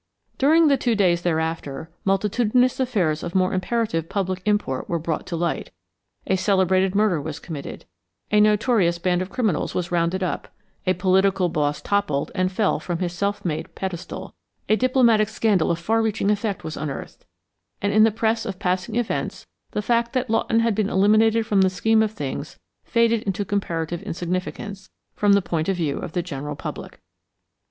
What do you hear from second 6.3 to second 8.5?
celebrated murder was committed; a